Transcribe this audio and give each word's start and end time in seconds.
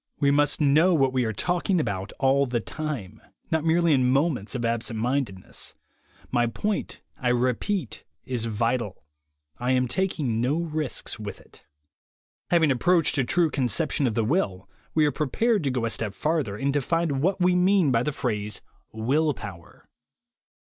We 0.19 0.31
must 0.31 0.59
know 0.59 0.95
what 0.95 1.09
w 1.09 1.21
T 1.21 1.21
e 1.21 1.29
are 1.29 1.33
talking 1.33 1.79
about 1.79 2.11
all 2.17 2.47
the 2.47 2.59
time, 2.59 3.21
not 3.51 3.63
merely 3.63 3.93
in 3.93 4.09
moments 4.09 4.55
of 4.55 4.65
absent 4.65 4.97
mindedness. 4.99 5.75
My 6.31 6.47
point, 6.47 7.01
I 7.19 7.29
repeat, 7.29 8.03
is 8.25 8.45
vital. 8.45 9.03
I 9.59 9.73
am 9.73 9.87
taking 9.87 10.41
no 10.41 10.57
risks 10.59 11.19
with 11.19 11.39
it. 11.39 11.63
Having 12.49 12.71
approached 12.71 13.19
a 13.19 13.23
true 13.23 13.51
conception 13.51 14.07
of 14.07 14.15
the 14.15 14.25
will, 14.25 14.67
we 14.95 15.05
are 15.05 15.11
prepared 15.11 15.63
to 15.65 15.69
go 15.69 15.85
a 15.85 15.91
step 15.91 16.15
farther, 16.15 16.57
and 16.57 16.73
to 16.73 16.81
find 16.81 17.21
what 17.21 17.39
we 17.39 17.53
mean 17.53 17.91
by 17.91 18.01
the 18.01 18.11
phrase 18.11 18.59
"Will 18.91 19.35
Power." 19.35 19.87